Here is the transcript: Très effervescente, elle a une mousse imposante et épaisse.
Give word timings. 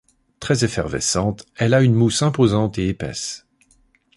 Très 0.39 0.65
effervescente, 0.65 1.45
elle 1.55 1.75
a 1.75 1.83
une 1.83 1.93
mousse 1.93 2.23
imposante 2.23 2.79
et 2.79 2.87
épaisse. 2.87 3.45